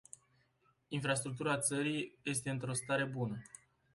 Infrastructura 0.89 1.57
țării 1.59 2.17
este 2.23 2.49
într-o 2.49 2.73
stare 2.73 3.05
bună. 3.05 3.41